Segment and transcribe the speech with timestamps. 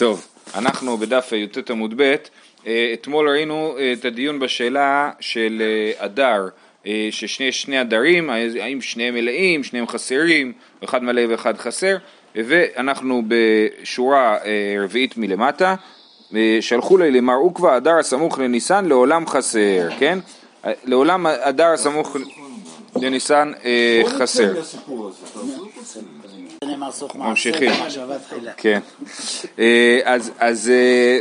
[0.00, 2.14] טוב, אנחנו בדף י"ט עמוד ב',
[2.66, 6.48] אה, אתמול ראינו אה, את הדיון בשאלה של אה, אדר,
[7.10, 10.52] ששני שני הדרים, האם שניהם מלאים, שניהם חסרים,
[10.84, 11.96] אחד מלא ואחד חסר,
[12.34, 14.36] ואנחנו בשורה
[14.80, 15.74] רביעית מלמטה,
[16.60, 20.18] שלחו לי למר עוקווה אדר הסמוך לניסן לעולם חסר, כן?
[20.84, 22.16] לעולם אדר הסמוך
[22.96, 23.52] לניסן
[24.18, 24.52] חסר.
[27.14, 27.72] ממשיכים.
[28.56, 28.80] כן.
[29.58, 30.00] אה,
[30.38, 31.18] אז אה,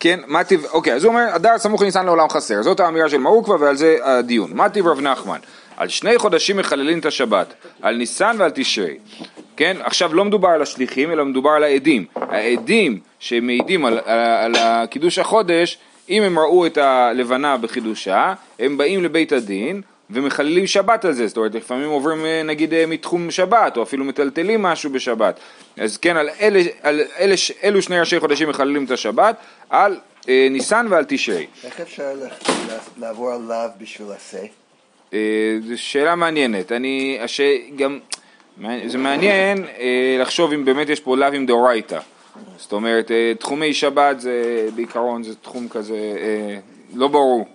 [0.00, 3.18] כן, מה טיב, אוקיי, אז הוא אומר, הדר סמוך לניסן לעולם חסר, זאת האמירה של
[3.18, 4.50] מרוקווה ועל זה הדיון.
[4.54, 5.38] מה טיב רב נחמן?
[5.76, 8.98] על שני חודשים מחללים את השבת, על ניסן ועל תשרי.
[9.56, 12.04] כן, עכשיו לא מדובר על השליחים, אלא מדובר על העדים.
[12.16, 15.78] העדים שמעידים על, על, על קידוש החודש,
[16.10, 21.36] אם הם ראו את הלבנה בחידושה, הם באים לבית הדין, ומחללים שבת על זה, זאת
[21.36, 25.40] אומרת לפעמים עוברים אה, נגיד אה, מתחום שבת או אפילו מטלטלים משהו בשבת.
[25.76, 29.36] אז כן על, אלה, על אלה, אלו שני ראשי חודשים מחללים את השבת
[29.70, 29.96] על
[30.28, 31.46] אה, ניסן ועל תשרי.
[31.64, 32.12] איך אפשר
[32.98, 34.46] לעבור על לאו בשביל עשה?
[35.14, 35.18] אה,
[35.68, 37.40] זו שאלה מעניינת, אני, הש...
[37.76, 37.98] גם,
[38.86, 41.98] זה מעניין אה, לחשוב אם באמת יש פה לאו עם דאורייתא.
[42.56, 46.58] זאת אומרת אה, תחומי שבת זה בעיקרון זה תחום כזה אה,
[46.94, 47.46] לא ברור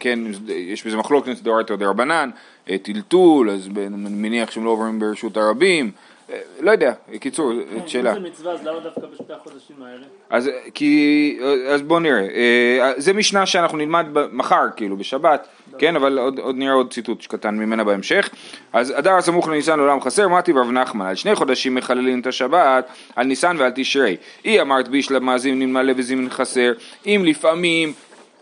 [0.00, 2.30] כן, יש בזה מחלוקת דאורייתא דרבנן,
[2.70, 5.90] אה, טלטול, אז אני מניח שהם לא עוברים ברשות הרבים,
[6.30, 8.16] אה, לא יודע, קיצור, כן, שאלה.
[8.16, 10.04] אם זה מצווה, אז למה דווקא בשתי החודשים האלה?
[10.30, 16.18] אז, כי, אז בואו נראה, אה, זה משנה שאנחנו נלמד מחר, כאילו, בשבת, כן, אבל
[16.18, 18.30] עוד, עוד נראה עוד ציטוט קטן ממנה בהמשך.
[18.72, 22.88] אז אדר הסמוך לניסן לעולם חסר, מתי רב נחמן, על שני חודשים מחללים את השבת,
[23.16, 24.16] על ניסן ועל תשרי.
[24.44, 26.72] היא אמרת בישלה מאזין נמלא וזימן חסר,
[27.06, 27.92] אם לפעמים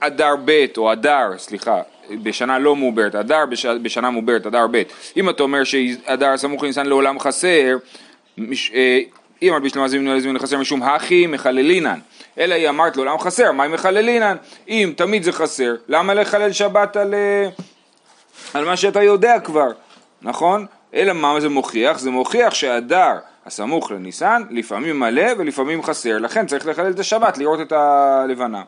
[0.07, 1.81] אדר ב' או אדר, סליחה,
[2.23, 4.83] בשנה לא מעוברת, אדר בש, בשנה מעוברת, אדר ב',
[5.17, 7.77] אם אתה אומר שאדר סמוך לניסן לעולם חסר,
[8.39, 9.01] מש, אה,
[9.43, 11.99] אם אמרת בשלמה זימנו לזימנו חסר משום הכי מחללינן,
[12.39, 14.37] אלא היא אמרת לעולם חסר, מה היא מחללינן?
[14.69, 17.49] אם תמיד זה חסר, למה לחלל שבת על, אה,
[18.55, 19.71] על מה שאתה יודע כבר,
[20.23, 20.67] נכון?
[20.95, 21.99] אלא מה זה מוכיח?
[21.99, 23.13] זה מוכיח שאדר
[23.47, 28.63] הסמוך לניסן לפעמים מלא ולפעמים חסר, לכן צריך לחלל את השבת, לראות את הלבנה.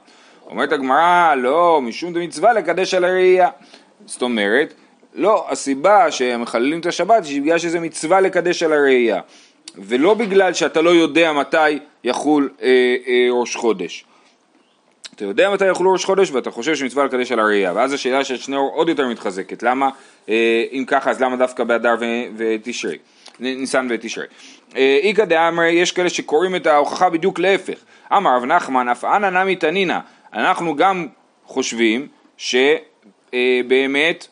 [0.51, 3.49] אומרת הגמרא, לא, משום דמצווה לקדש על הראייה.
[4.07, 4.75] זאת אומרת,
[5.15, 9.21] לא, הסיבה שהם מחללים את השבת היא בגלל שזה מצווה לקדש על הראייה,
[9.77, 14.05] ולא בגלל שאתה לא יודע מתי יחול אה, אה, ראש חודש.
[15.15, 18.37] אתה יודע מתי יחול ראש חודש ואתה חושב שמצווה לקדש על הראייה, ואז השאלה של
[18.37, 19.91] שניאור עוד יותר מתחזקת, למה,
[20.29, 21.95] אה, אם ככה, אז למה דווקא באדר
[22.37, 22.99] ותשרי,
[23.41, 24.27] ניסן ותשרי.
[24.75, 27.79] איכא דאמרי, יש כאלה שקוראים את ההוכחה בדיוק להפך.
[28.17, 29.99] אמר רב נחמן, אף אנא נמי תנינא,
[30.35, 31.07] אנחנו גם
[31.45, 34.27] חושבים שבאמת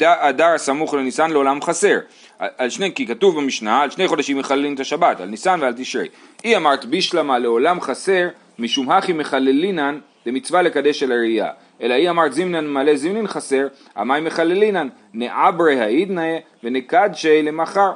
[0.00, 1.98] אדר הסמוך לניסן לעולם חסר.
[2.38, 6.08] על שני, כי כתוב במשנה, על שני חודשים מחללים את השבת, על ניסן ועל תשרי.
[6.42, 8.28] היא אמרת בישלמה לעולם חסר,
[8.58, 11.50] משום הכי מחללינן למצווה לקדש על הראייה.
[11.82, 13.66] אלא היא אמרת זימנן מלא זימנין חסר,
[13.96, 17.92] המים מחללינן, נעברי העידנא ונקדשי למחר.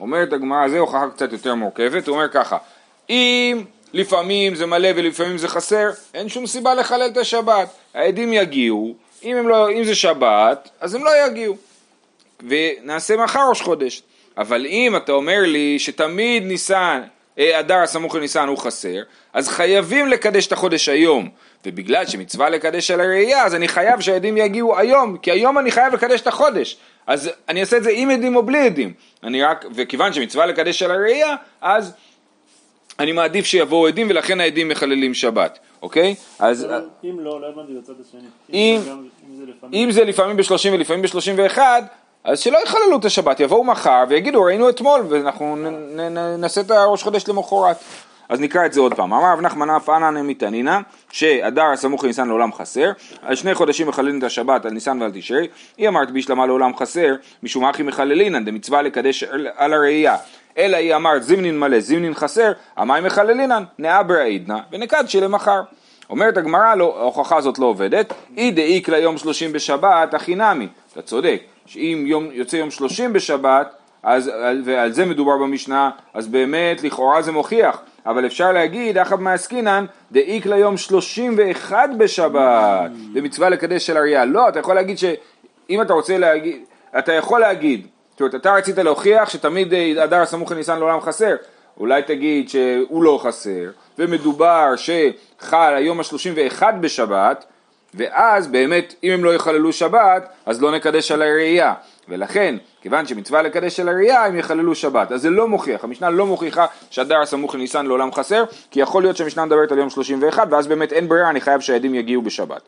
[0.00, 2.56] אומרת הגמרא, זו הוכחה קצת יותר מורכבת, הוא אומר ככה,
[3.10, 3.62] אם
[3.96, 7.68] לפעמים זה מלא ולפעמים זה חסר, אין שום סיבה לחלל את השבת.
[7.94, 11.56] העדים יגיעו, אם, לא, אם זה שבת, אז הם לא יגיעו.
[12.48, 14.02] ונעשה מחר ראש חודש.
[14.38, 17.02] אבל אם אתה אומר לי שתמיד ניסן,
[17.38, 19.02] אה, אדר הסמוך לניסן הוא חסר,
[19.32, 21.28] אז חייבים לקדש את החודש היום.
[21.66, 25.94] ובגלל שמצווה לקדש על הראייה, אז אני חייב שהעדים יגיעו היום, כי היום אני חייב
[25.94, 26.76] לקדש את החודש.
[27.06, 28.92] אז אני אעשה את זה עם עדים או בלי עדים.
[29.24, 31.92] אני רק, וכיוון שמצווה לקדש על הראייה, אז
[33.00, 36.14] אני מעדיף שיבואו עדים ולכן העדים מחללים שבת, אוקיי?
[36.38, 36.66] אז...
[37.04, 38.20] אם לא, לא הבנתי בצד השני.
[38.52, 38.80] אם,
[39.72, 41.58] אם זה לפעמים ב-30 ולפעמים ב-31,
[42.24, 45.56] אז שלא יחללו את השבת, יבואו מחר ויגידו ראינו אתמול ואנחנו
[46.38, 47.76] נעשה את הראש חודש למחרת.
[48.28, 49.12] אז נקרא את זה עוד פעם.
[49.12, 50.80] אמר רב נחמן אף אנא מתענינה,
[51.12, 52.92] שאדר הסמוך לניסן לעולם חסר,
[53.22, 57.14] על שני חודשים מחללים את השבת על ניסן ועל תשרי, היא אמרת בישלמה לעולם חסר,
[57.42, 59.24] משום אחי מחללינן דמצווה לקדש
[59.56, 60.16] על הראייה.
[60.58, 65.60] אלא היא אמרת זימנין מלא, זימנין חסר, המים מחללינן, נאברה עידנא, ונקד שלמחר.
[66.10, 70.68] אומרת הגמרא, לא, ההוכחה הזאת לא עובדת, אי דאיק ליום שלושים בשבת, הכי נמי.
[70.92, 74.30] אתה צודק, שאם יום, יוצא יום שלושים בשבת, אז,
[74.64, 80.46] ועל זה מדובר במשנה, אז באמת לכאורה זה מוכיח, אבל אפשר להגיד, אחב מעסקינן, דאיק
[80.46, 84.24] ליום שלושים ואחד בשבת, במצווה לקדש של אריה.
[84.24, 86.64] לא, אתה יכול להגיד שאם אתה רוצה להגיד,
[86.98, 87.86] אתה יכול להגיד
[88.16, 91.36] זאת אומרת, אתה רצית להוכיח שתמיד אה, אדר הסמוך לניסן לעולם חסר.
[91.80, 97.44] אולי תגיד שהוא לא חסר, ומדובר שחל היום השלושים ואחד בשבת,
[97.94, 101.74] ואז באמת, אם הם לא יחללו שבת, אז לא נקדש על הראייה.
[102.08, 105.12] ולכן, כיוון שמצווה לקדש של הראייה, הם יחללו שבת.
[105.12, 109.16] אז זה לא מוכיח, המשנה לא מוכיחה שהדר הסמוך לניסן לעולם חסר, כי יכול להיות
[109.16, 112.62] שהמשנה מדברת על יום 31, ואז באמת אין ברירה, אני חייב שהעדים יגיעו בשבת.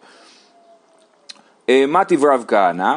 [1.69, 2.97] אה, מה תברב כהנא?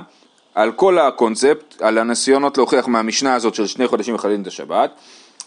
[0.55, 4.91] על כל הקונספט, על הניסיונות להוכיח מהמשנה הזאת של שני חודשים מחללים את השבת.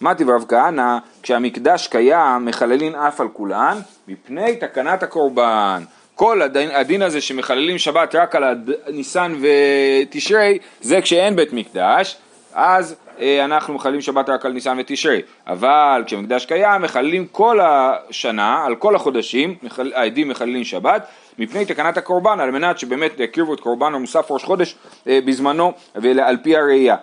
[0.00, 0.98] מה תברב כהנא?
[1.22, 3.78] כשהמקדש קיים מחללין אף על כולן
[4.08, 5.82] מפני תקנת הקורבן.
[6.14, 8.44] כל הדין, הדין הזה שמחללים שבת רק על
[8.88, 12.16] ניסן ותשרי זה כשאין בית מקדש
[12.54, 12.94] אז
[13.44, 18.96] אנחנו מחללים שבת רק על ניסן ותשרי אבל כשהמקדש קיים מחללים כל השנה על כל
[18.96, 19.54] החודשים
[19.94, 21.06] העדים מחללים שבת
[21.38, 24.76] מפני תקנת הקורבן על מנת שבאמת יקריבו את קורבן המוסף ראש חודש
[25.06, 26.96] אה, בזמנו ועל פי הראייה.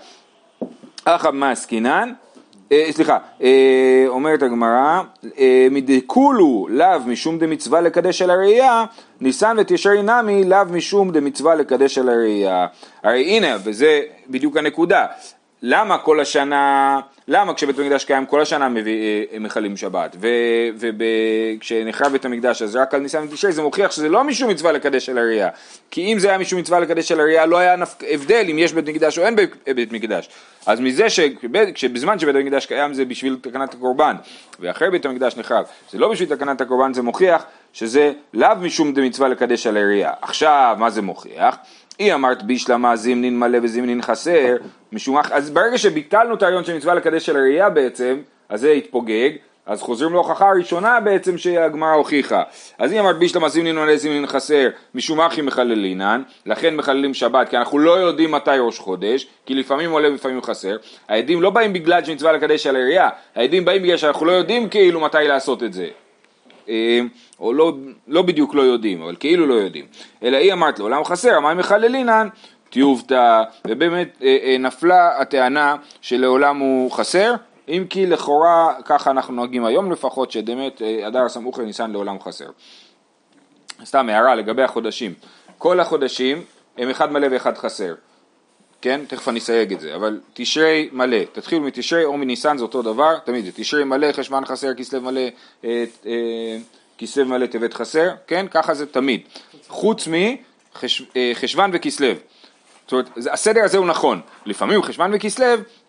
[1.05, 2.13] אחא מה עסקינן
[2.71, 5.01] אה, סליחה, אה, אומרת הגמרא,
[5.39, 8.85] אה, מדכולו לאו משום דמצווה לקדש על הראייה,
[9.21, 12.67] ניסן ותשרי נמי לאו משום דמצווה לקדש על הראייה.
[13.03, 15.05] הרי הנה, וזה בדיוק הנקודה,
[15.63, 20.15] למה כל השנה, למה כשבית המקדש קיים כל השנה מביא, אה, מכלים שבת
[20.77, 25.09] וכשנחרב בית המקדש אז רק על ניסן ותשרי זה מוכיח שזה לא משום מצווה לקדש
[25.09, 25.49] על הראייה
[25.91, 28.73] כי אם זה היה משום מצווה לקדש על הראייה לא היה נפק, הבדל אם יש
[28.73, 30.29] בית מקדש או אין בית, בית מקדש.
[30.65, 31.07] אז מזה
[31.75, 34.15] שבזמן שבית המקדש קיים זה בשביל תקנת הקורבן.
[34.59, 39.27] ואחרי בית המקדש נחרב זה לא בשביל תקנת הקורבן זה מוכיח שזה לאו משום דמצווה
[39.27, 41.57] לקדש על הראייה עכשיו מה זה מוכיח?
[42.01, 44.55] היא אמרת בישלמה זימנין מלא וזימנין חסר,
[44.91, 48.19] משום אז ברגע שביטלנו את הרעיון של מצווה לקדש של הראייה בעצם,
[48.49, 49.29] אז זה התפוגג,
[49.65, 52.43] אז חוזרים להוכחה הראשונה בעצם שהגמרא הוכיחה.
[52.79, 57.57] אז היא אמרת בישלמה זימנין מלא זימנין חסר, משום אחי מחללינן, לכן מחללים שבת, כי
[57.57, 60.77] אנחנו לא יודעים מתי ראש חודש, כי לפעמים עולה ולפעמים חסר.
[61.09, 64.99] העדים לא באים בגלל שמצווה לקדש של הראייה, העדים באים בגלל שאנחנו לא יודעים כאילו
[64.99, 65.87] מתי לעשות את זה.
[66.69, 66.99] אה,
[67.39, 67.73] או לא,
[68.07, 69.85] לא בדיוק לא יודעים, אבל כאילו לא יודעים.
[70.23, 72.27] אלא היא אמרת לעולם חסר, המים מחללינן,
[72.69, 77.33] טיובתא, ובאמת אה, אה, נפלה הטענה שלעולם הוא חסר,
[77.67, 82.49] אם כי לכאורה ככה אנחנו נוהגים היום לפחות, שבאמת אדר סמוך לניסן לעולם חסר.
[83.85, 85.13] סתם הערה לגבי החודשים,
[85.57, 86.43] כל החודשים
[86.77, 87.93] הם אחד מלא ואחד חסר,
[88.81, 89.01] כן?
[89.07, 93.17] תכף אני אסייג את זה, אבל תשרי מלא, תתחילו מתשרי או מניסן זה אותו דבר,
[93.17, 95.21] תמיד זה תשרי מלא, חשבן חסר, כסלו מלא,
[95.65, 96.57] אה, אה,
[96.97, 98.45] כסלו מלא טבת חסר, כן?
[98.51, 99.21] ככה זה תמיד.
[99.67, 102.07] חוץ מחשוון אה, וכסלו.
[102.83, 104.21] זאת אומרת, הסדר הזה הוא נכון.
[104.45, 105.45] לפעמים חשוון וכסלו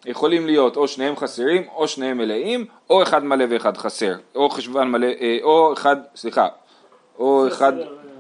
[0.06, 4.14] יכולים להיות או שניהם חסרים, או שניהם מלאים, או אחד מלא ואחד חסר.
[4.34, 6.48] או חשוון מלא, אה, או אחד, סליחה,
[7.18, 7.72] או אחד,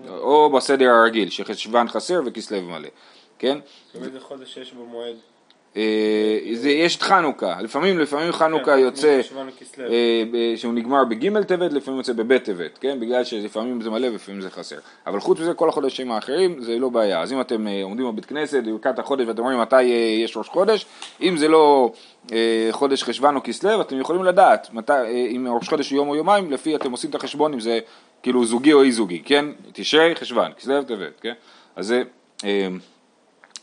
[0.08, 2.88] או בסדר הרגיל, שחשוון חסר וכסלו מלא.
[3.42, 3.58] כן?
[4.00, 5.16] באיזה חודש יש בו מועד?
[5.76, 9.20] אה, זה, יש את חנוכה, לפעמים, לפעמים חנוכה כן, יוצא.
[9.80, 13.00] אה, שהוא נגמר בג' טבת, לפעמים יוצא בב' טבת, כן?
[13.00, 14.76] בגלל שלפעמים זה מלא ולפעמים זה חסר.
[15.06, 17.20] אבל חוץ מזה, כל החודשים האחרים זה לא בעיה.
[17.20, 20.86] אז אם אתם אה, עומדים בבית כנסת, ברכת החודש, ואתם אומרים מתי יש ראש חודש,
[21.22, 21.92] אם זה לא
[22.70, 24.92] חודש חשוון או כסלו, אתם יכולים לדעת מתי,
[25.36, 27.78] אם ראש חודש הוא יום או יומיים, לפי אתם עושים את החשבון אם זה
[28.22, 29.44] כאילו זוגי או אי זוגי, כן?
[29.72, 31.32] תשרי, חשוון, כסלו, טבת, כן?
[31.76, 32.02] אז זה...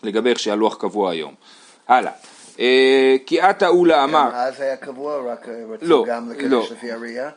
[0.03, 1.33] לגבי איך שהלוח קבוע היום.
[1.87, 2.11] הלאה.
[2.59, 6.35] אה, כי עתה אולה גם אמר, אז היה קבוע, רק רצו לא, גם לא.
[6.35, 7.29] לקדש לפי הראייה?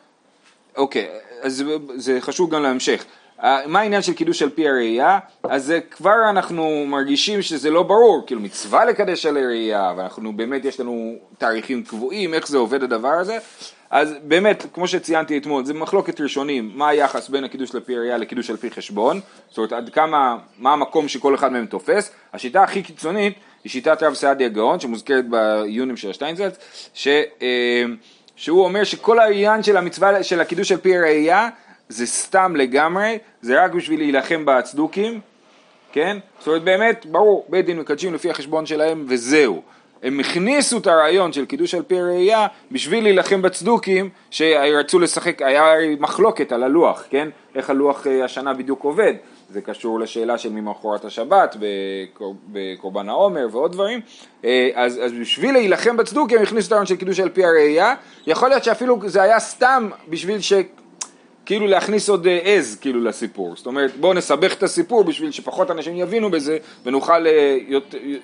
[0.76, 1.09] אוקיי,
[1.43, 1.64] אז
[1.97, 3.05] זה- חשוב גם להמשך.
[3.43, 5.19] אה, מה העניין של קידוש על פי הראייה?
[5.44, 10.81] אז כבר אנחנו מרגישים שזה לא ברור, כאילו מצווה לקדש על הראייה, ואנחנו באמת יש
[10.81, 13.38] לנו תאריכים קבועים, איך זה עובד הדבר הזה,
[13.93, 18.16] אז באמת, כמו שציינתי אתמול, זה מחלוקת ראשונים, מה היחס בין הקידוש על פי הראייה
[18.16, 22.62] לקידוש על פי חשבון, זאת אומרת עד כמה, מה המקום שכל אחד מהם תופס, השיטה
[22.62, 26.59] הכי קיצונית היא שיטת רב סעדיה גאון, שמוזכרת בעיונים של השטיינזלץ,
[26.95, 27.09] ש...
[27.43, 27.85] אה,
[28.37, 31.49] שהוא אומר שכל העניין של המצווה של הקידוש על פי הראייה
[31.88, 35.21] זה סתם לגמרי, זה רק בשביל להילחם בצדוקים,
[35.93, 36.19] כן?
[36.38, 39.62] זאת אומרת באמת, ברור, בית דין מקדשים לפי החשבון שלהם וזהו.
[40.02, 45.64] הם הכניסו את הרעיון של קידוש על פי הראייה בשביל להילחם בצדוקים שרצו לשחק, היה
[46.00, 47.28] מחלוקת על הלוח, כן?
[47.54, 49.14] איך הלוח אה, השנה בדיוק עובד.
[49.50, 54.00] זה קשור לשאלה של ממחרת השבת בקור- בקורבן העומר ועוד דברים.
[54.44, 57.94] אה, אז, אז בשביל להילחם בצדוקים הם הכניסו את הרעיון של קידוש על פי הראייה.
[58.26, 60.52] יכול להיות שאפילו זה היה סתם בשביל ש...
[61.46, 65.70] כאילו להכניס עוד אה, עז כאילו לסיפור, זאת אומרת בואו נסבך את הסיפור בשביל שפחות
[65.70, 67.58] אנשים יבינו בזה ונוכל, אה,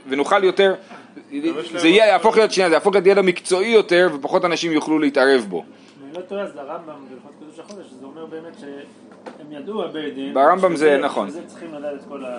[0.08, 0.74] ונוכל יותר,
[1.76, 5.46] זה יהיה, יהפוך להיות שנייה, זה יהפוך להיות ידע מקצועי יותר ופחות אנשים יוכלו להתערב
[5.48, 5.64] בו.
[6.04, 10.34] אני לא טועה, אז לרמב"ם בהלכות קדוש החודש, זה אומר באמת שהם ידעו הבית דין.
[10.34, 11.28] ברמב"ם זה נכון.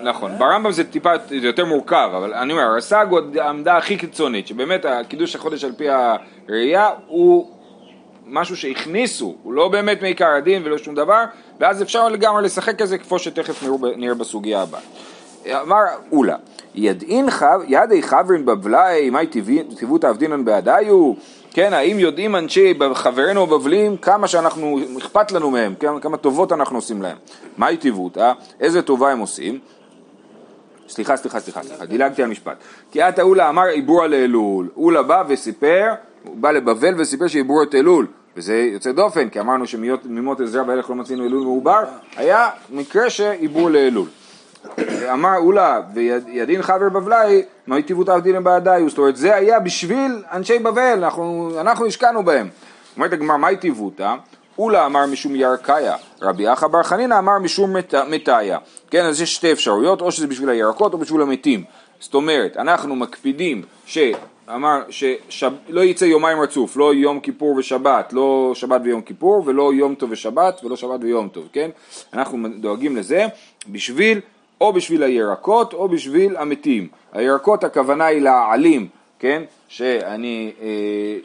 [0.02, 4.84] נכון, ברמב"ם זה טיפה, יותר מורכב, אבל אני אומר, הרס"ג הוא העמדה הכי קיצונית, שבאמת
[4.84, 7.59] הקידוש החודש על פי הראייה הוא
[8.26, 11.24] משהו שהכניסו, הוא לא באמת מעיקר הדין ולא שום דבר,
[11.60, 13.64] ואז אפשר לגמרי לשחק כזה כמו שתכף
[13.96, 14.80] נראה בסוגיה הבאה.
[15.46, 16.36] אמר אולה,
[16.74, 19.26] ידעין חב, ידי חברין בבלי, מאי
[19.78, 21.12] טיבות האבדינן בעדיו?
[21.50, 27.02] כן, האם יודעים אנשי חברינו הבבלים כמה שאנחנו, אכפת לנו מהם, כמה, טובות אנחנו עושים
[27.02, 27.16] להם?
[27.56, 28.32] מהי טיבותא?
[28.60, 29.58] איזה טובה הם עושים?
[30.88, 32.56] סליחה, סליחה, סליחה, סליחה, דילגתי על משפט.
[32.90, 34.68] כי עתה אולה אמר עיבורה לאלול.
[34.76, 35.86] אולה בא וסיפר,
[36.24, 38.06] הוא בא לבבל וסיפר שעיברו את אלול.
[38.36, 41.84] וזה יוצא דופן, כי אמרנו שממות עזרא ואילך לא מצינו אלול מעובר,
[42.16, 44.08] היה מקרה שעיבור לאלול.
[45.12, 50.58] אמר אולה וידין חבר בבלי, מה היטיבות עבדינם בעדיו, זאת אומרת זה היה בשביל אנשי
[50.58, 51.04] בבל,
[51.58, 52.48] אנחנו, השקענו בהם.
[52.96, 54.14] אומרת הגמר, מה היטיבותא?
[54.58, 57.76] אולה אמר משום ירקיה, רבי אחא בר חנינא אמר משום
[58.08, 58.58] מטיה.
[58.90, 61.64] כן, אז יש שתי אפשרויות, או שזה בשביל הירקות או בשביל המתים.
[62.00, 63.62] זאת אומרת, אנחנו מקפידים
[64.50, 64.82] שאמר
[65.28, 70.10] שלא יצא יומיים רצוף, לא יום כיפור ושבת, לא שבת ויום כיפור, ולא יום טוב
[70.12, 71.70] ושבת, ולא שבת ויום טוב, כן?
[72.12, 73.26] אנחנו דואגים לזה
[73.68, 74.20] בשביל,
[74.60, 76.88] או בשביל הירקות או בשביל המתים.
[77.12, 78.88] הירקות הכוונה היא לעלים,
[79.18, 79.42] כן?
[79.68, 80.66] שאני, אה,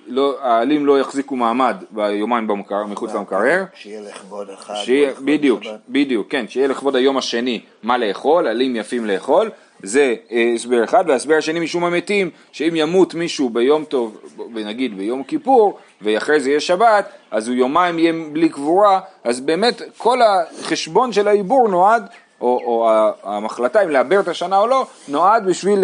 [0.07, 3.63] לא, העלים לא יחזיקו מעמד ביומיים במקר, מחוץ למקרר.
[3.73, 4.73] שיהיה לכבוד אחד.
[4.75, 5.79] שיהיה, בדיוק, שבת.
[5.89, 9.49] בדיוק, כן, שיהיה לכבוד היום השני מה לאכול, עלים יפים לאכול,
[9.85, 14.17] זה אה, הסבר אחד, וההסבר השני משום המתים, שאם ימות מישהו ביום טוב,
[14.53, 19.81] נגיד ביום כיפור, ואחרי זה יהיה שבת, אז הוא יומיים יהיה בלי קבורה, אז באמת
[19.97, 22.05] כל החשבון של העיבור נועד
[22.41, 22.89] או, או
[23.23, 25.79] המחלטה אם לעבר את השנה או לא, נועד בשביל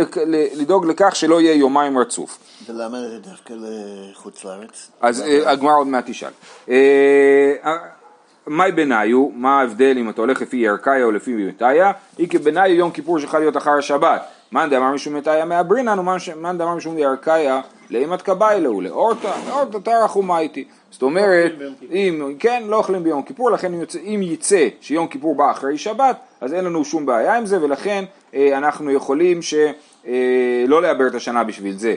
[0.56, 2.38] לדאוג לכך שלא יהיה יומיים רצוף.
[2.68, 4.92] ולמה זה דווקא לחוץ לארץ?
[5.02, 6.32] אז אה, הגמרא עוד מעט תשאל.
[8.48, 11.92] אה, מאי בניו, מה ההבדל אם אתה הולך לפי ירקאיה או לפי מתיה?
[12.20, 14.22] אי כבניו יום כיפור שלך להיות אחר השבת.
[14.52, 20.66] מאן דאמר משום מתיה מאברינן ומאן דאמר משום ירקאיה לאימת קביילה ולאורתא, לאורתא תרח ומייטי.
[20.92, 21.96] זאת אומרת, כיפור.
[21.98, 23.72] אם, כן, לא אוכלים ביום כיפור, לכן
[24.04, 28.06] אם יצא שיום כיפור בא אחרי שבת, אז אין לנו שום בעיה עם זה, ולכן
[28.34, 29.72] אה, אנחנו יכולים שלא
[30.68, 31.96] לא לעבר את השנה בשביל זה.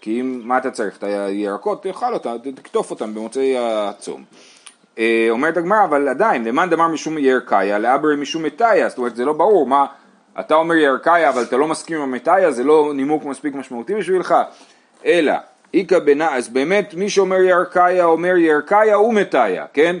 [0.00, 0.96] כי אם, מה אתה צריך?
[0.98, 4.24] את הירקות, תאכל אותם, תקטוף אותם במוצאי הצום.
[4.98, 9.24] אה, אומרת הגמרא, אבל עדיין, למאן דמר משום ירקאיה, לאברי משום מטיה, זאת אומרת זה
[9.24, 9.86] לא ברור, מה,
[10.40, 14.34] אתה אומר ירקאיה אבל אתה לא מסכים עם המטיה, זה לא נימוק מספיק משמעותי בשבילך,
[15.04, 15.32] אלא,
[15.74, 19.96] איכא בנה, אז באמת מי שאומר ירקאיה אומר ירקאיה ומטיה, כן?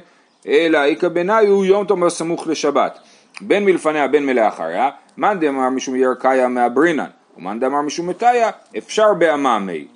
[0.48, 2.98] אלא איכא בנאי הוא יום טוב סמוך לשבת,
[3.40, 9.86] בין מלפניה בין מלאחריה, מאן דאמר משום ירקאיה מאברינן, ומאן דאמר משום מטיה, אפשר בעממי.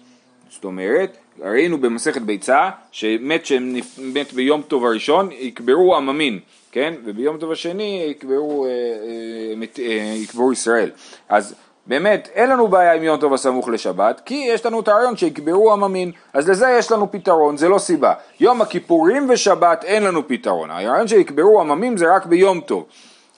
[0.51, 6.39] זאת אומרת, ראינו במסכת ביצה, שמת שמת ביום טוב הראשון, יקברו עממין,
[6.73, 6.95] כן?
[7.05, 10.91] וביום טוב השני יקברו, אה, אה, אה, יקברו ישראל.
[11.29, 11.55] אז
[11.87, 15.73] באמת, אין לנו בעיה עם יום טוב הסמוך לשבת, כי יש לנו את הרעיון שיקברו
[15.73, 18.13] עממין, אז לזה יש לנו פתרון, זה לא סיבה.
[18.41, 22.85] יום הכיפורים ושבת אין לנו פתרון, הרעיון שיקברו עממים זה רק ביום טוב.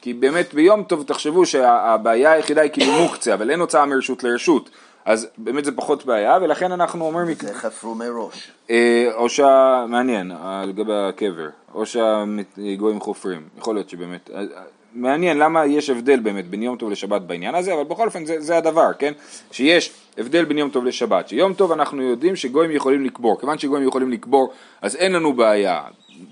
[0.01, 4.71] כי באמת ביום טוב תחשבו שהבעיה היחידה היא כאילו מוקצה, אבל אין הוצאה מרשות לרשות.
[5.05, 8.51] אז באמת זה פחות בעיה, ולכן אנחנו אומרים, זה חפרו מראש.
[8.71, 9.85] אה, או שה...
[9.89, 14.45] מעניין, אה, לגבי הקבר, או שהגויים חופרים, יכול להיות שבאמת, אה, אה,
[14.95, 18.41] מעניין למה יש הבדל באמת בין יום טוב לשבת בעניין הזה, אבל בכל אופן זה,
[18.41, 19.13] זה הדבר, כן?
[19.51, 23.89] שיש הבדל בין יום טוב לשבת, שיום טוב אנחנו יודעים שגויים יכולים לקבור, כיוון שגויים
[23.89, 25.83] יכולים לקבור, אז אין לנו בעיה,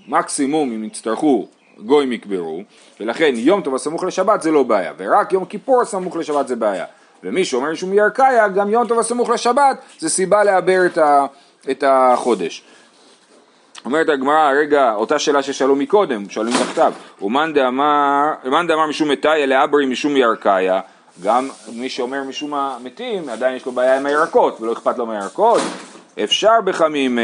[0.07, 1.47] מקסימום אם יצטרכו
[1.77, 2.61] גויים יקברו,
[2.99, 6.85] ולכן יום טוב הסמוך לשבת זה לא בעיה, ורק יום כיפור הסמוך לשבת זה בעיה.
[7.23, 11.25] ומי שאומר שום ירקאיה, גם יום טוב הסמוך לשבת, זה סיבה לעבר את, ה,
[11.71, 12.63] את החודש.
[13.85, 20.17] אומרת הגמרא, רגע, אותה שאלה ששאלו מקודם, שואלים תחתיו, ומאן דאמר, משום מתיה לאברי משום
[20.17, 20.79] ירקאיה,
[21.23, 25.61] גם מי שאומר משום המתים, עדיין יש לו בעיה עם הירקות, ולא אכפת לו מהירקות,
[26.23, 27.21] אפשר בחמימי.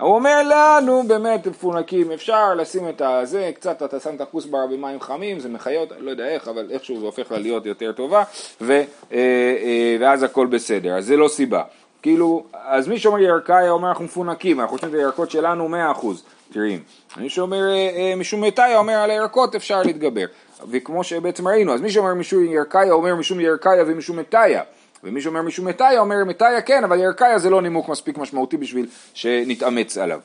[0.00, 5.00] הוא אומר לנו, באמת מפונקים, אפשר לשים את הזה, קצת אתה שם את הכוסברה במים
[5.00, 8.22] חמים, זה מחיות, לא יודע איך, אבל איכשהו זה הופך לה להיות יותר טובה,
[8.60, 11.62] ו, אה, אה, ואז הכל בסדר, אז זה לא סיבה.
[12.02, 16.06] כאילו, אז מי שאומר ירקאיה אומר אנחנו מפונקים, אנחנו חושבים את הירקות שלנו 100%
[16.52, 16.82] טריים.
[17.16, 20.26] מי שאומר אה, משום מטאיה אומר על הירקות אפשר להתגבר.
[20.70, 24.62] וכמו שבעצם ראינו, אז מי שאומר משום ירקאיה אומר משום ירקאיה ומשום מטאיה.
[25.04, 28.86] ומי שאומר משום מטאיה אומר מטאיה כן, אבל ירקאיה זה לא נימוק מספיק משמעותי בשביל
[29.14, 30.20] שנתאמץ עליו.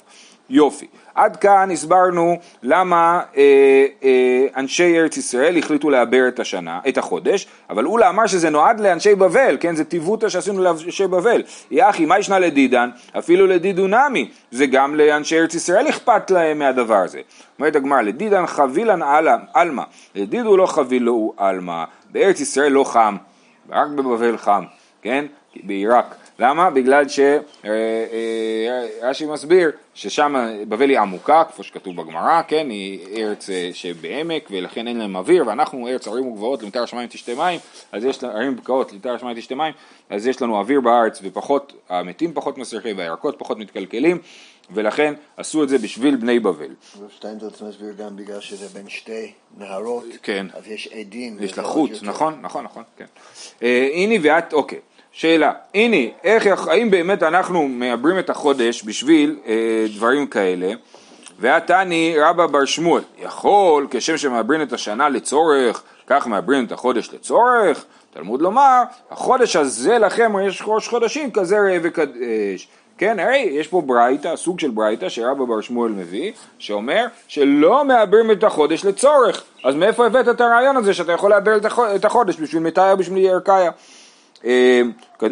[0.50, 0.88] יופי.
[1.16, 7.48] עד כאן הסברנו למה אה, אה, אנשי ארץ ישראל החליטו לעבר את השנה, את החודש,
[7.70, 9.76] אבל אולה אמר שזה נועד לאנשי בבל, כן?
[9.76, 11.44] זה טיבותא שעשינו לאנשי בבל.
[11.72, 12.90] יחי, מה ישנה לדידן?
[13.18, 14.30] אפילו לדידו נמי.
[14.52, 17.22] זה גם לאנשי ארץ ישראל אכפת להם מהדבר הזה.
[17.60, 19.00] אומרת הגמרא, לדידן חבילן
[19.54, 19.84] עלמא.
[20.16, 23.16] לדידו לא חבילו עלמא, בארץ ישראל לא חם,
[23.70, 24.64] רק בבבל חם.
[25.02, 25.26] כן?
[25.64, 26.16] בעיראק.
[26.40, 26.70] למה?
[26.70, 30.36] בגלל שרש"י מסביר ששם
[30.68, 32.70] בבל היא עמוקה, כמו שכתוב בגמרא, כן?
[32.70, 37.36] היא ארץ אה, שבעמק ולכן אין להם אוויר, ואנחנו ארץ ערים וגבעות למטר השמיים תשתה
[37.36, 37.60] מים,
[37.92, 39.74] אז יש לנו, ערים בקעות למטר השמיים תשתה מים,
[40.10, 44.18] אז יש לנו אוויר בארץ ופחות, המתים פחות מסריחים והירקות פחות מתקלקלים,
[44.72, 46.70] ולכן עשו את זה בשביל בני בבל.
[47.10, 50.48] שטיינזלץ מסביר גם בגלל שזה בין שתי נהרות, כן.
[50.54, 51.38] אז יש עדים.
[51.40, 51.62] יש יותר.
[52.02, 53.06] נכון, נכון, נכון, כן.
[53.64, 54.80] אה, הנה ואת, אוקיי,
[55.12, 60.74] שאלה, הנה, איך, האם באמת אנחנו מעברים את החודש בשביל אה, דברים כאלה?
[61.40, 67.86] ועתני רבא בר שמואל, יכול כשם שמעברים את השנה לצורך, כך מעברים את החודש לצורך?
[68.14, 72.68] תלמוד לומר, החודש הזה לכם יש ראש חודשים כזה ראה וקדש.
[72.98, 78.32] כן, הרי יש פה ברייתא, סוג של ברייתא שרבא בר שמואל מביא, שאומר שלא מעברים
[78.32, 79.44] את החודש לצורך.
[79.64, 82.92] אז מאיפה הבאת את הרעיון הזה שאתה יכול לעבר את החו- את החודש בשביל מתיה
[82.92, 83.72] או בשביל ירקיה?
[84.46, 84.82] אה,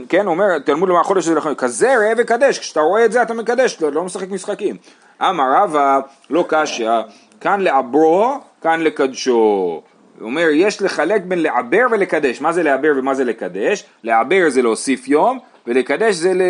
[0.10, 3.34] כן, אומר, תלמוד לומר החודש הזה לכם, כזה ראה וקדש, כשאתה רואה את זה אתה
[3.34, 4.76] מקדש, אתה לא משחק משחקים.
[5.22, 6.90] אמר רבא, לא קשיא,
[7.42, 9.32] כאן לעברו, כאן לקדשו.
[10.20, 12.42] הוא אומר, יש לחלק בין לעבר ולקדש.
[12.42, 13.84] מה זה לעבר ומה זה לקדש?
[14.04, 16.42] לעבר זה להוסיף יום, ולקדש זה, ל,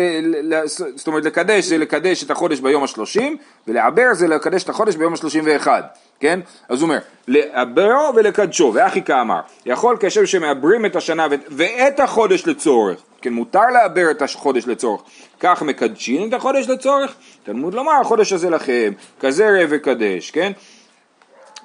[0.54, 3.36] ל, זאת אומרת לקדש זה לקדש את החודש ביום השלושים,
[3.68, 5.82] ולעבר זה לקדש את החודש ביום השלושים ואחד,
[6.20, 6.40] כן?
[6.68, 12.46] אז הוא אומר, לעברו ולקדשו, ואחי כאמר, יכול כשם שמעברים את השנה ואת, ואת החודש
[12.46, 15.02] לצורך, כן, מותר לעבר את החודש לצורך,
[15.40, 20.52] כך מקדשים את החודש לצורך, תלמוד לומר, החודש הזה לכם, כזה ראה וקדש, כן?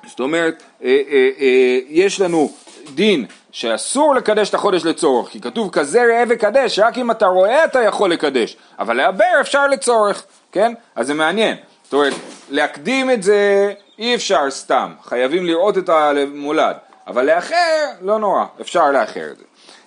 [0.08, 2.52] זאת אומרת, אה, אה, אה, יש לנו
[2.96, 7.66] דין שאסור לקדש את החודש לצורך, כי כתוב כזה ראה וקדש, רק אם אתה רואה
[7.66, 10.74] אתה יכול לקדש, אבל לעבר אפשר לצורך, כן?
[10.96, 11.56] אז זה מעניין.
[11.84, 12.14] זאת אומרת,
[12.50, 16.76] להקדים את זה אי אפשר סתם, חייבים לראות את המולד,
[17.08, 19.44] אבל לאחר, לא נורא, אפשר לאחר את זה.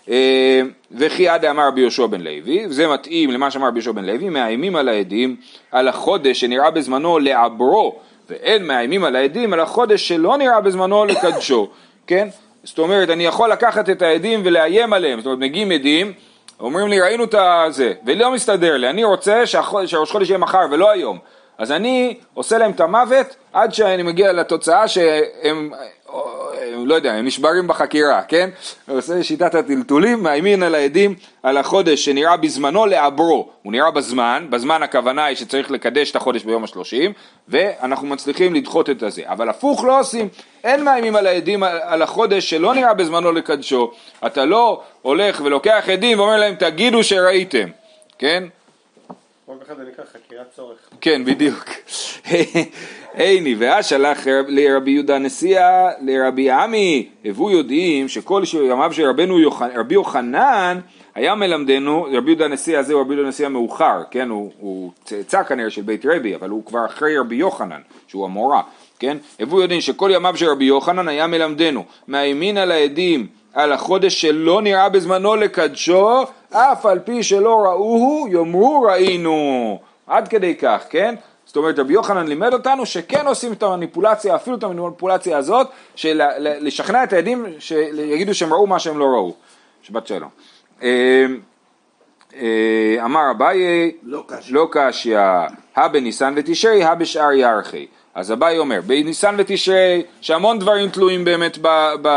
[0.08, 0.60] אה,
[0.92, 4.28] וכי עד אמר רבי יהושע בן לוי, וזה מתאים למה שאמר רבי יהושע בן לוי,
[4.28, 5.36] מאיימים על העדים
[5.70, 7.98] על החודש שנראה בזמנו לעברו,
[8.30, 11.68] ואין מאיימים על העדים על החודש שלא נראה בזמנו לקדשו,
[12.06, 12.28] כן?
[12.64, 16.12] זאת אומרת, אני יכול לקחת את העדים ולאיים עליהם, זאת אומרת, מגיעים עדים,
[16.60, 20.90] אומרים לי ראינו את הזה, ולא מסתדר לי, אני רוצה שהראש חודש יהיה מחר ולא
[20.90, 21.18] היום,
[21.62, 25.70] אז אני עושה להם את המוות עד שאני מגיע לתוצאה שהם,
[26.72, 28.50] הם, לא יודע, הם נשברים בחקירה, כן?
[28.88, 34.82] עושה שיטת הטלטולים, מאיימים על העדים על החודש שנראה בזמנו לעברו, הוא נראה בזמן, בזמן
[34.82, 37.12] הכוונה היא שצריך לקדש את החודש ביום השלושים,
[37.48, 40.28] ואנחנו מצליחים לדחות את הזה, אבל הפוך לא עושים,
[40.64, 43.90] אין מאיימים על העדים על החודש שלא נראה בזמנו לקדשו,
[44.26, 47.68] אתה לא הולך ולוקח עדים ואומר להם תגידו שראיתם,
[48.18, 48.44] כן?
[49.58, 50.78] כל אחד זה נקרא חקירת צורך.
[51.00, 51.64] כן, בדיוק.
[53.14, 59.38] הנה, ואז שלח רב- לרבי יהודה הנשיאה לרבי עמי, הבו יודעים שכל ימיו של רבנו
[59.40, 60.80] יוחנן, רבי יוחנן
[61.14, 65.42] היה מלמדנו, רבי יהודה הנשיא הזה הוא רבי יהודה הנשיא המאוחר, כן, הוא, הוא צאצא
[65.42, 68.62] כנראה של בית רבי, אבל הוא כבר אחרי רבי יוחנן, שהוא המורה,
[68.98, 74.20] כן, הבו יודעים שכל ימיו של רבי יוחנן היה מלמדנו, מהימין על העדים על החודש
[74.20, 79.78] שלא נראה בזמנו לקדשו, אף על פי שלא ראוהו, יאמרו ראינו.
[80.06, 81.14] עד כדי כך, כן?
[81.44, 86.20] זאת אומרת, רבי יוחנן לימד אותנו שכן עושים את המניפולציה, אפילו את המניפולציה הזאת, של
[86.38, 89.34] לשכנע את העדים שיגידו שהם ראו מה שהם לא ראו.
[89.82, 90.28] שבת שלום.
[90.82, 91.26] אה,
[92.34, 94.24] אה, אמר אביי, לא.
[94.50, 95.18] לא קשיא,
[95.74, 97.86] הא בניסן ותשרי, הא בשאר ירחי.
[98.14, 101.68] אז אביי אומר, בניסן ותשרי, שהמון דברים תלויים באמת ב,
[102.02, 102.08] ב,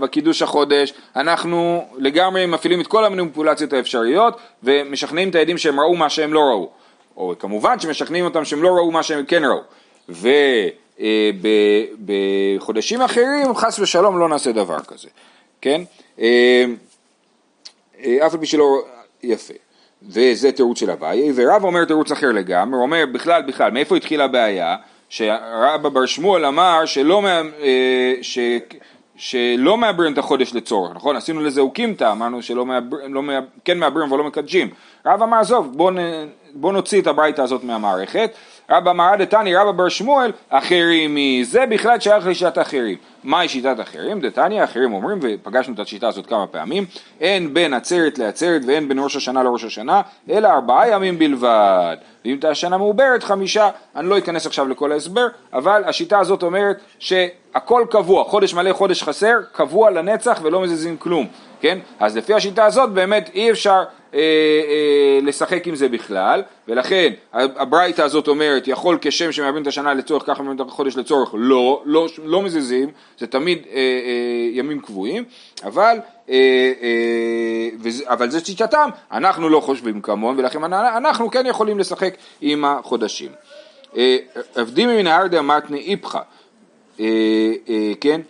[0.00, 6.10] בקידוש החודש, אנחנו לגמרי מפעילים את כל המניפולציות האפשריות, ומשכנעים את העדים שהם ראו מה
[6.10, 6.70] שהם לא ראו.
[7.16, 9.60] או כמובן שמשכנעים אותם שהם לא ראו מה שהם כן ראו.
[12.58, 15.08] ובחודשים אחרים, חס ושלום, לא נעשה דבר כזה,
[15.60, 15.82] כן?
[16.20, 16.64] אה,
[18.04, 18.82] אה, אף על פי שלא,
[19.22, 19.54] יפה.
[20.02, 24.24] וזה תירוץ של אביי, ורב אומר תירוץ אחר לגמרי, הוא אומר בכלל בכלל, מאיפה התחילה
[24.24, 24.76] הבעיה?
[25.08, 28.38] שרבא בר שמואל אמר שלא, אה, ש,
[29.16, 31.16] שלא מעברים את החודש לצורך, נכון?
[31.16, 33.22] עשינו לזה אוקימתא, אמרנו שלא מעברים, לא
[33.64, 34.68] כן מעברים אבל לא מקדשים.
[35.06, 35.92] רב אמר עזוב, בוא,
[36.54, 38.30] בוא נוציא את הברייתא הזאת מהמערכת.
[38.70, 42.96] רבא אמר דתני רבא בר שמואל אחרים מי, זה בכלל שייך לשיטת האחרים.
[43.24, 44.20] מהי שיטת האחרים?
[44.20, 46.84] דתני האחרים אומרים, ופגשנו את השיטה הזאת כמה פעמים,
[47.20, 50.00] אין בין עצרת לעצרת ואין בין ראש השנה לראש השנה,
[50.30, 51.96] אלא ארבעה ימים בלבד.
[52.24, 56.80] ואם תהיה השנה מעוברת חמישה, אני לא אכנס עכשיו לכל ההסבר, אבל השיטה הזאת אומרת
[56.98, 61.26] שהכל קבוע, חודש מלא, חודש חסר, קבוע לנצח ולא מזיזים כלום.
[61.60, 61.78] כן?
[62.00, 68.02] אז לפי השיטה הזאת באמת אי אפשר אה, אה, לשחק עם זה בכלל, ולכן הברייתא
[68.02, 72.06] הזאת אומרת יכול כשם שמאבדים את השנה לצורך ככה מאבדים את החודש לצורך לא, לא,
[72.24, 73.80] לא מזיזים, זה תמיד אה, אה,
[74.52, 75.24] ימים קבועים,
[75.64, 75.98] אבל,
[76.30, 76.34] אה,
[76.82, 82.64] אה, וזה, אבל זה שיטתם, אנחנו לא חושבים כמוהם ולכן אנחנו כן יכולים לשחק עם
[82.64, 83.30] החודשים.
[83.96, 84.16] אה,
[84.54, 86.18] עבדים מן הארדה מתני איפכא,
[87.00, 87.04] אה,
[87.68, 88.20] אה, כן?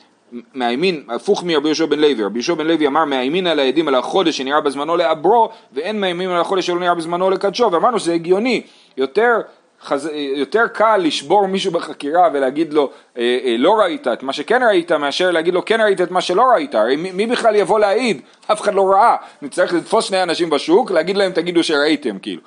[0.54, 3.94] מהימין, הפוך מרבי יהושע בן לוי, רבי יהושע בן לוי אמר מהימין על העדים על
[3.94, 7.72] החודש שנראה בזמנו לעברו ואין מהימין על החודש שלא נראה בזמנו לקדשו.
[7.72, 8.62] ואמרנו שזה הגיוני,
[8.96, 9.40] יותר,
[9.82, 10.10] חז...
[10.36, 14.92] יותר קל לשבור מישהו בחקירה ולהגיד לו אה, אה, לא ראית את מה שכן ראית
[14.92, 18.20] מאשר להגיד לו כן ראית את מה שלא ראית, הרי מי, מי בכלל יבוא להעיד?
[18.52, 22.40] אף אחד לא ראה, נצטרך לתפוס שני אנשים בשוק, להגיד להם תגידו שראיתם כאילו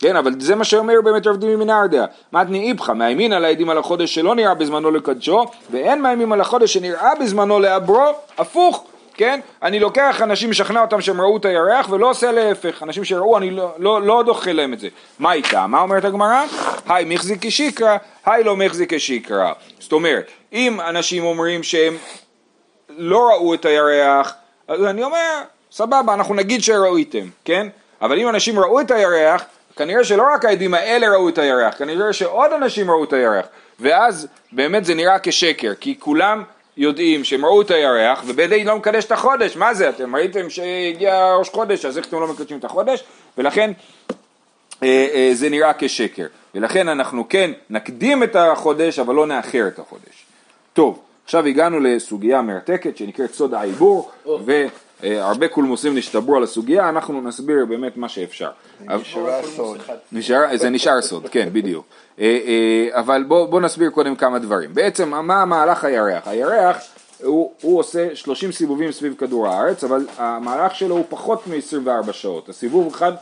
[0.00, 2.04] כן, אבל זה מה שאומר באמת רב דימי מנרדיה.
[2.32, 6.72] מתני איפכא, מאיימין על העדים על החודש שלא נראה בזמנו לקדשו, ואין מאיימים על החודש
[6.72, 8.06] שנראה בזמנו לעברו,
[8.38, 8.84] הפוך.
[9.14, 9.40] כן?
[9.62, 13.50] אני לוקח אנשים, משכנע אותם שהם ראו את הירח ולא עושה להפך, אנשים שראו אני
[13.50, 14.88] לא, לא, לא דוחה להם את זה.
[15.18, 15.66] מה איתה?
[15.66, 16.44] מה אומרת הגמרא?
[16.88, 19.52] היי מחזיק כשיקרא, היי לא מחזיק כשיקרא.
[19.78, 21.96] זאת אומרת, אם אנשים אומרים שהם
[22.88, 24.34] לא ראו את הירח,
[24.68, 25.40] אז אני אומר,
[25.72, 27.66] סבבה, אנחנו נגיד שראיתם, כן?
[28.02, 29.44] אבל אם אנשים ראו את הירח,
[29.80, 33.46] כנראה שלא רק העדים האלה ראו את הירח, כנראה שעוד אנשים ראו את הירח,
[33.80, 36.42] ואז באמת זה נראה כשקר, כי כולם
[36.76, 40.50] יודעים שהם ראו את הירח, ובית דין לא מקדש את החודש, מה זה, אתם ראיתם
[40.50, 43.04] שהגיע ראש חודש, אז איך אתם לא מקדשים את החודש?
[43.38, 43.72] ולכן
[44.82, 49.78] אה, אה, זה נראה כשקר, ולכן אנחנו כן נקדים את החודש, אבל לא נאחר את
[49.78, 50.24] החודש.
[50.72, 54.10] טוב, עכשיו הגענו לסוגיה מרתקת שנקראת סוד העיבור,
[54.46, 54.66] ו...
[55.04, 58.50] אה, הרבה קולמוסים נשתברו על הסוגיה, אנחנו נסביר באמת מה שאפשר.
[58.80, 59.78] נשארה סוד.
[60.54, 61.86] זה נשאר סוד, כן, בדיוק.
[62.20, 64.74] אה, אה, אבל בואו בוא נסביר קודם כמה דברים.
[64.74, 66.28] בעצם, מה המהלך הירח?
[66.28, 66.76] הירח
[67.22, 72.48] הוא, הוא עושה 30 סיבובים סביב כדור הארץ, אבל המהלך שלו הוא פחות מ-24 שעות.
[72.48, 73.12] הסיבוב אחד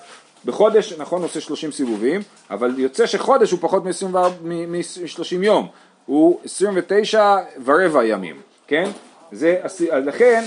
[0.44, 5.68] בחודש, נכון, עושה 30 סיבובים, אבל יוצא שחודש הוא פחות מ-30 יום.
[6.06, 8.36] הוא 29 ורבע ימים,
[8.66, 8.90] כן?
[9.32, 9.60] זה,
[9.92, 10.44] לכן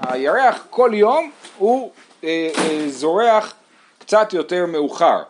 [0.00, 1.90] הירח כל יום הוא
[2.24, 3.54] אה, אה, זורח
[3.98, 5.22] קצת יותר מאוחר,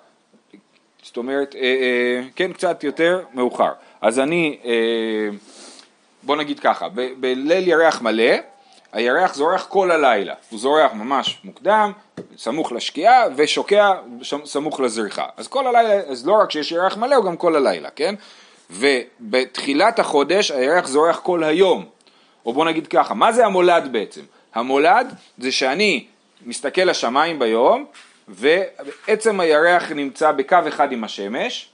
[1.03, 3.73] זאת אומרת, אה, אה, כן קצת יותר מאוחר.
[4.01, 4.71] אז אני, אה,
[6.23, 8.35] בוא נגיד ככה, ב- בליל ירח מלא,
[8.93, 11.93] הירח זורח כל הלילה, הוא זורח ממש מוקדם,
[12.37, 13.93] סמוך לשקיעה ושוקע
[14.45, 15.27] סמוך לזריחה.
[15.37, 18.15] אז כל הלילה, אז לא רק שיש ירח מלא, הוא גם כל הלילה, כן?
[18.71, 21.85] ובתחילת החודש הירח זורח כל היום,
[22.47, 24.21] או בוא נגיד ככה, מה זה המולד בעצם?
[24.55, 26.05] המולד זה שאני
[26.47, 27.85] מסתכל לשמיים ביום
[28.29, 31.69] ועצם הירח נמצא בקו אחד עם השמש,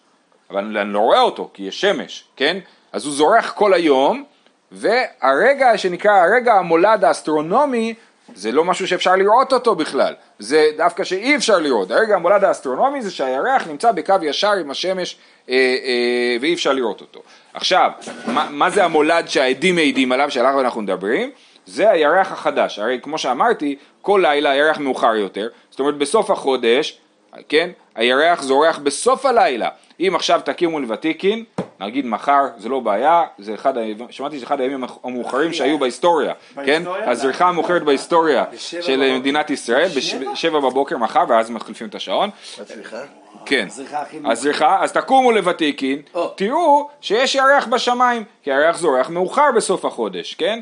[0.50, 2.58] אבל אני לא רואה אותו כי יש שמש, כן?
[2.92, 4.24] אז הוא זורח כל היום
[4.72, 7.94] והרגע שנקרא הרגע המולד האסטרונומי
[8.34, 13.02] זה לא משהו שאפשר לראות אותו בכלל, זה דווקא שאי אפשר לראות, הרגע המולד האסטרונומי
[13.02, 15.16] זה שהירח נמצא בקו ישר עם השמש
[15.48, 17.22] אה, אה, ואי אפשר לראות אותו.
[17.56, 17.90] עכשיו,
[18.26, 21.30] מה, מה זה המולד שהעדים מעידים עליו שעליו אנחנו מדברים?
[21.66, 26.98] זה הירח החדש, הרי כמו שאמרתי, כל לילה הירח מאוחר יותר, זאת אומרת בסוף החודש,
[27.48, 29.68] כן, הירח זורח בסוף הלילה,
[30.00, 31.44] אם עכשיו תקימו לוותיקין,
[31.80, 33.74] נגיד מחר, זה לא בעיה, זה אחד,
[34.10, 36.32] שמעתי שזה אחד הימים המאוחרים שהיו בהיסטוריה,
[36.64, 36.82] כן?
[36.86, 39.88] הזריחה המאוחרת בהיסטוריה של מדינת ישראל,
[40.32, 42.30] בשבע בבוקר מחר, ואז מחליפים את השעון.
[43.46, 43.68] כן.
[44.24, 46.02] הזריחה, אז תקומו לוותיקין,
[46.34, 50.60] תראו שיש ירח בשמיים, כי הירח זורח מאוחר בסוף החודש, כן?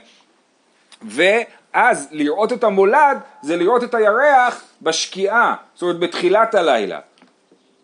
[1.03, 6.98] ואז לראות את המולד זה לראות את הירח בשקיעה, זאת אומרת בתחילת הלילה.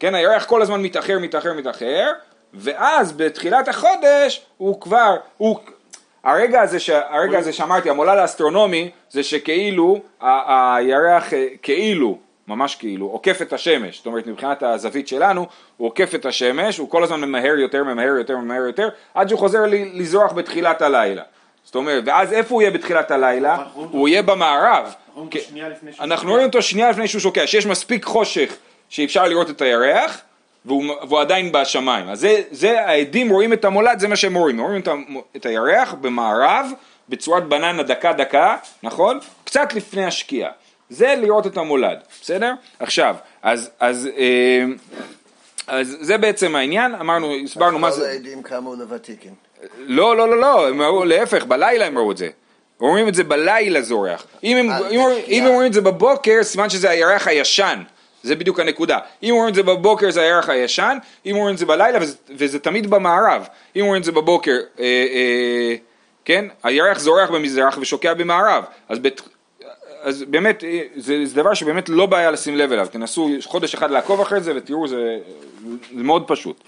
[0.00, 2.12] כן, הירח כל הזמן מתאחר, מתאחר, מתאחר,
[2.54, 5.58] ואז בתחילת החודש הוא כבר, הוא,
[6.24, 12.74] הרגע הזה, ש, הרגע הזה שאמרתי, המולד האסטרונומי, זה שכאילו ה, הירח אה, כאילו, ממש
[12.74, 17.04] כאילו, עוקף את השמש, זאת אומרת מבחינת הזווית שלנו, הוא עוקף את השמש, הוא כל
[17.04, 19.62] הזמן ממהר יותר, ממהר יותר, ממהר יותר, עד שהוא חוזר
[19.94, 21.22] לזרוח בתחילת הלילה.
[21.64, 23.56] זאת אומרת, ואז איפה הוא יהיה בתחילת הלילה?
[23.74, 24.94] הוא יהיה במערב.
[26.00, 28.56] אנחנו רואים אותו שנייה לפני שהוא שוקע, שיש מספיק חושך
[28.88, 30.20] שאפשר לראות את הירח,
[30.64, 32.08] והוא, והוא עדיין בשמיים.
[32.08, 34.60] אז זה, זה, העדים רואים את המולד, זה מה שהם רואים.
[34.60, 34.88] הם רואים את,
[35.36, 36.66] את הירח במערב,
[37.08, 39.18] בצורת בננה דקה דקה, נכון?
[39.44, 40.50] קצת לפני השקיעה.
[40.90, 42.52] זה לראות את המולד, בסדר?
[42.78, 44.64] עכשיו, אז, אז, אה,
[45.66, 48.00] אז זה בעצם העניין, אמרנו, הסברנו מה זה...
[48.00, 49.34] כל העדים קמו לוותיקין.
[49.78, 52.28] לא, לא, לא, לא, הם ראו, להפך, בלילה הם ראו את זה.
[52.80, 54.26] אומרים את זה בלילה זורח.
[54.44, 57.82] אם הם, אם, אם הם אומרים את זה בבוקר, סימן שזה הירח הישן.
[58.22, 58.98] זה בדיוק הנקודה.
[59.22, 62.58] אם אומרים את זה בבוקר זה הירח הישן, אם אומרים את זה בלילה, וזה, וזה
[62.58, 63.46] תמיד במערב.
[63.76, 65.74] אם אומרים את זה בבוקר, אה, אה,
[66.24, 68.64] כן, הירח זורח במזרח ושוקע במערב.
[68.88, 69.20] אז בת,
[70.02, 73.90] אז באמת, אה, זה, זה דבר שבאמת לא בעיה לשים לב אליו, תנסו חודש אחד
[73.90, 75.18] לעקוב אחרי זה ותראו, זה,
[75.96, 76.60] זה מאוד פשוט.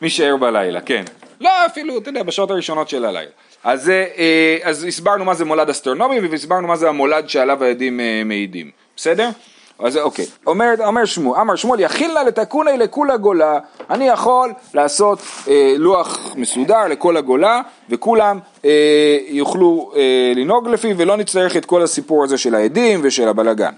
[0.00, 1.04] מי שער בלילה, כן.
[1.40, 3.30] לא, אפילו, אתה יודע, בשעות הראשונות של הלילה.
[3.64, 8.22] אז, אה, אז הסברנו מה זה מולד אסטרונומי והסברנו מה זה המולד שעליו העדים אה,
[8.24, 9.28] מעידים, בסדר?
[9.78, 13.58] אז אוקיי, אומר, אומר שמואל, אמר שמואל יכיל לה לתקוני לכולה גולה,
[13.90, 17.60] אני יכול לעשות אה, לוח מסודר לכל הגולה
[17.90, 23.28] וכולם אה, יוכלו אה, לנהוג לפיו ולא נצטרך את כל הסיפור הזה של העדים ושל
[23.28, 23.72] הבלגן.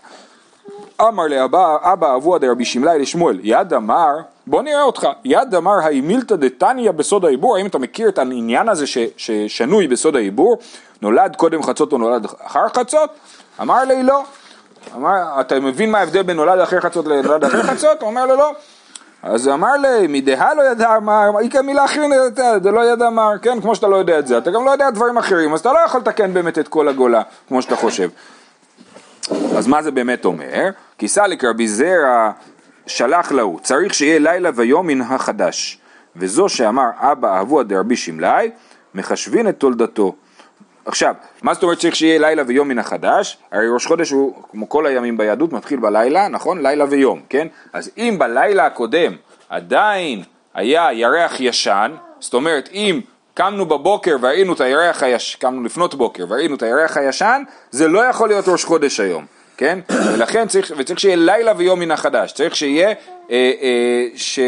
[1.00, 4.10] אמר לאבא, אבא אבוה דרבי שמלאי לשמואל, יד אמר,
[4.46, 8.86] בוא נראה אותך, יד אמר האמילתא דתניא בסוד העיבור, האם אתה מכיר את העניין הזה
[8.86, 10.58] ש, ששנוי בסוד העיבור,
[11.02, 13.10] נולד קודם חצות או נולד אחר חצות?
[13.60, 14.22] אמר לי לא.
[14.94, 18.00] אמר, אתה מבין מה ההבדל בין נולד אחרי חצות לנולד אחרי חצות?
[18.00, 18.52] הוא אומר לו לא.
[19.22, 22.12] אז אמר לי, מדהה לא ידע אמר, איכא מילה אחרין
[22.62, 24.90] זה לא ידע אמר, כן, כמו שאתה לא יודע את זה, אתה גם לא יודע
[24.90, 28.08] דברים אחרים, אז אתה לא יכול לתקן באמת את כל הגולה, כמו שאתה חושב.
[29.56, 30.68] אז מה זה באמת אומר?
[30.98, 32.30] כי סליק רבי זרע
[32.86, 35.80] שלח להו, צריך שיהיה לילה ויום מן החדש.
[36.16, 38.50] וזו שאמר אבא אבוה דרבי שמלאי,
[38.94, 40.14] מחשבין את תולדתו.
[40.86, 43.38] עכשיו, מה זאת אומרת צריך שיהיה לילה ויום מן החדש?
[43.52, 46.62] הרי ראש חודש הוא, כמו כל הימים ביהדות, מתחיל בלילה, נכון?
[46.62, 47.46] לילה ויום, כן?
[47.72, 49.16] אז אם בלילה הקודם
[49.48, 50.22] עדיין
[50.54, 53.00] היה ירח ישן, זאת אומרת אם
[53.34, 58.04] קמנו בבוקר וראינו את הירח הישן, קמנו לפנות בוקר וראינו את הירח הישן, זה לא
[58.04, 59.78] יכול להיות ראש חודש היום, כן?
[60.12, 62.92] ולכן צריך, וצריך שיהיה לילה ויום מן החדש, צריך שיהיה, אה,
[63.30, 64.38] אה, ש...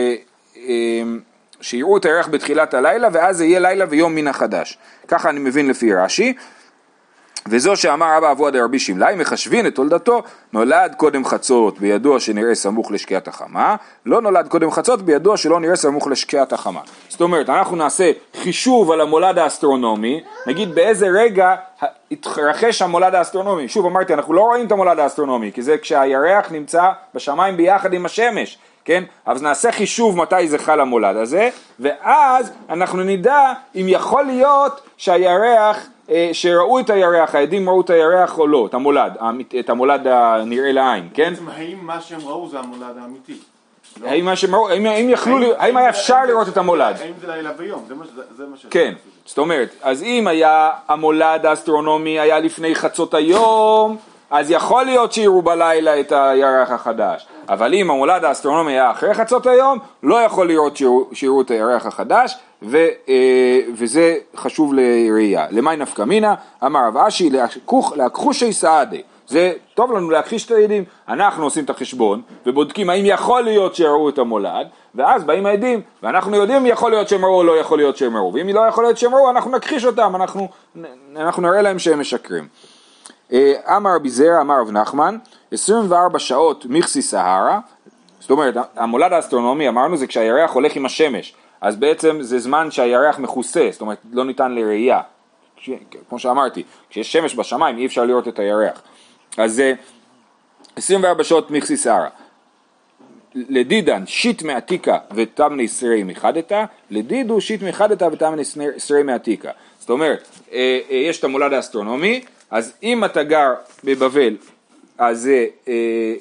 [0.56, 1.02] אה,
[1.60, 4.78] שיראו את הירח בתחילת הלילה ואז זה יהיה לילה ויום מן החדש.
[5.08, 6.34] ככה אני מבין לפי רש"י.
[7.50, 12.92] וזו שאמר אבא אבוה דרבי שמלאי מחשבין את תולדתו נולד קודם חצות בידוע שנראה סמוך
[12.92, 17.76] לשקיעת החמה לא נולד קודם חצות בידוע שלא נראה סמוך לשקיעת החמה זאת אומרת אנחנו
[17.76, 18.10] נעשה
[18.42, 21.54] חישוב על המולד האסטרונומי נגיד באיזה רגע
[22.10, 26.88] התרחש המולד האסטרונומי שוב אמרתי אנחנו לא רואים את המולד האסטרונומי כי זה כשהירח נמצא
[27.14, 29.04] בשמיים ביחד עם השמש כן?
[29.26, 31.48] אז נעשה חישוב מתי זה חל המולד הזה,
[31.80, 38.38] ואז אנחנו נדע אם יכול להיות שהירח, אה, שראו את הירח, העדים ראו את הירח
[38.38, 39.12] או לא, את המולד,
[39.60, 41.30] את המולד הנראה לעין, כן?
[41.30, 43.36] בעצם האם מה שהם ראו זה המולד האמיתי?
[44.04, 46.96] האם מה שהם ראו, האם יכלו, האם היה אפשר לראות את המולד?
[47.00, 47.84] האם זה לילה ויום?
[48.36, 48.66] זה מה ש...
[48.70, 53.96] כן, זאת אומרת, אז אם היה המולד האסטרונומי היה לפני חצות היום,
[54.30, 57.26] אז יכול להיות שיראו בלילה את הירח החדש.
[57.48, 60.78] אבל אם המולד האסטרונומי היה אחרי חצות היום, לא יכול להיות
[61.12, 62.76] שיראו את הירח החדש, ו,
[63.08, 65.46] אה, וזה חשוב לראייה.
[65.50, 66.34] למי נפקא מינה?
[66.66, 67.30] אמר רב אשי,
[67.96, 69.02] להכחושי סעדי.
[69.28, 74.08] זה טוב לנו להכחיש את העדים, אנחנו עושים את החשבון ובודקים האם יכול להיות שיראו
[74.08, 77.78] את המולד ואז באים העדים ואנחנו יודעים אם יכול להיות שהם ראו או לא יכול
[77.78, 80.48] להיות שהם ראו ואם לא יכול להיות שהם ראו אנחנו נכחיש אותם, אנחנו,
[81.16, 82.48] אנחנו נראה להם שהם משקרים.
[83.32, 85.16] אה, אמר רבי זרע, אמר רב נחמן,
[85.52, 87.60] 24 שעות מכסי סהרה,
[88.20, 93.18] זאת אומרת, המולד האסטרונומי אמרנו זה כשהירח הולך עם השמש, אז בעצם זה זמן שהירח
[93.18, 95.00] מכוסה, זאת אומרת לא ניתן לראייה,
[96.08, 98.82] כמו שאמרתי, כשיש שמש בשמיים אי אפשר לראות את הירח,
[99.38, 99.62] אז
[100.76, 102.08] 24 שעות מכסי סהרה.
[103.34, 108.42] לדידן שיט מעתיקה ותמני סרי מחדתה, לדידהו שית מחדתא ותמני
[108.78, 109.50] סרי מעתיקא.
[109.78, 114.36] זאת אומרת, אה, אה, יש את המולד האסטרונומי, אז אם אתה גר בבבל,
[114.98, 115.30] אז
[115.68, 116.14] אה,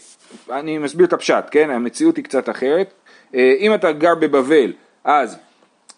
[0.51, 1.69] אני מסביר את הפשט, כן?
[1.69, 2.93] המציאות היא קצת אחרת.
[3.35, 5.37] אה, אם אתה גר בבבל, אז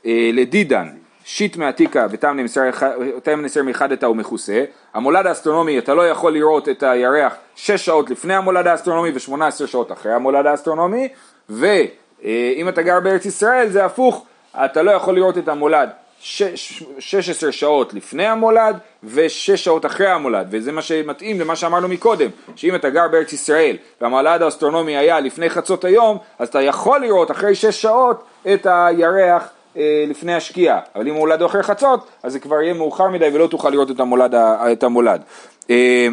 [0.06, 0.88] אה, לדידן,
[1.26, 4.64] שית מעתיקא ותמני סרי מחדתא הוא מכוסה.
[4.94, 9.68] המולד האסטרונומי, אתה לא יכול לראות את הירח שש שעות לפני המולד האסטרונומי ושמונה עשרה
[9.68, 11.08] שעות אחרי המולד האסטרונומי.
[11.50, 14.26] ואם אתה גר בארץ ישראל זה הפוך,
[14.66, 15.90] אתה לא יכול לראות את המולד
[16.22, 22.76] 16 שעות לפני המולד ו-6 שעות אחרי המולד וזה מה שמתאים למה שאמרנו מקודם שאם
[22.76, 27.56] אתה גר בארץ ישראל והמולד האסטרונומי היה לפני חצות היום אז אתה יכול לראות אחרי
[27.56, 32.40] 6 שעות את הירח אה, לפני השקיעה אבל אם המולד הוא אחרי חצות אז זה
[32.40, 34.36] כבר יהיה מאוחר מדי ולא תוכל לראות את המולד,
[34.72, 35.22] את המולד.
[35.70, 36.08] אה,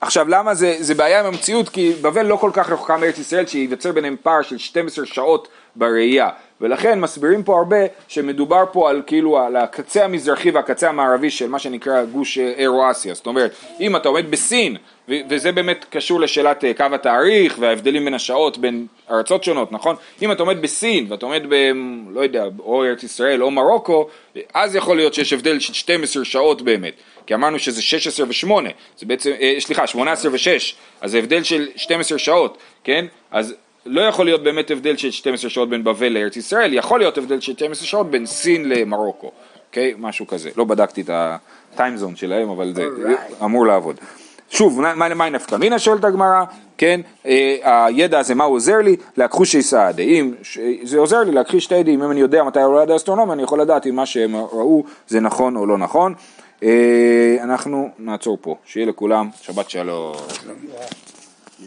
[0.00, 3.46] עכשיו למה זה, זה בעיה עם המציאות כי בבל לא כל כך רחוקה מארץ ישראל
[3.46, 6.30] שייווצר ביניהם פער של 12 שעות בראייה.
[6.60, 7.76] ולכן מסבירים פה הרבה
[8.08, 13.26] שמדובר פה על כאילו על הקצה המזרחי והקצה המערבי של מה שנקרא גוש אירו-אסיה זאת
[13.26, 14.76] אומרת אם אתה עומד בסין
[15.08, 19.96] וזה באמת קשור לשאלת אה, קו התאריך וההבדלים בין השעות בין ארצות שונות נכון?
[20.22, 21.54] אם אתה עומד בסין ואתה עומד ב...
[22.10, 24.08] לא יודע או ארץ ישראל או מרוקו
[24.54, 26.94] אז יכול להיות שיש הבדל של 12 שעות באמת.
[27.26, 31.68] כי אמרנו שזה 16 ו-8 זה בעצם אה, סליחה 18 ו-6 אז זה הבדל של
[31.76, 33.06] 12 שעות כן?
[33.30, 33.54] אז
[33.86, 37.40] לא יכול להיות באמת הבדל של 12 שעות בין בבל לארץ ישראל, יכול להיות הבדל
[37.40, 39.30] של 12 שעות בין סין למרוקו,
[39.68, 39.92] אוקיי?
[39.92, 39.94] Okay?
[39.98, 40.50] משהו כזה.
[40.56, 43.44] לא בדקתי את הטיימזון שלהם, אבל זה right.
[43.44, 43.96] אמור לעבוד.
[44.50, 46.44] שוב, מה מה נפקא מינה שואלת הגמרא,
[46.78, 48.96] כן, אה, הידע הזה מה הוא עוזר לי?
[49.16, 50.32] להכחושי סעדה, אם
[50.82, 53.86] זה עוזר לי להכחיש שתי עדים, אם אני יודע מתי נולד האסטרונומיה אני יכול לדעת
[53.86, 56.14] אם מה שהם ראו זה נכון או לא נכון.
[56.62, 60.14] אה, אנחנו נעצור פה, שיהיה לכולם שבת שלום.